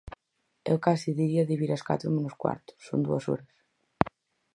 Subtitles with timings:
[0.71, 3.51] Eu case diría de vir ás catro menos cuarto, son dúas horas.